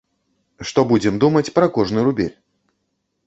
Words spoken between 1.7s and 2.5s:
кожны рубель.